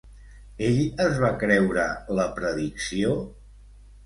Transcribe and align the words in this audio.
Ell 0.67 0.79
es 1.05 1.19
va 1.23 1.29
creure 1.43 1.85
la 2.21 2.27
predicció? 2.41 3.15